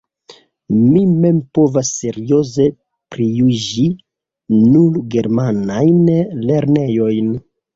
[0.75, 2.65] Mi mem povas serioze
[3.17, 3.87] prijuĝi
[4.57, 6.01] nur germanajn
[6.49, 7.33] lernejojn.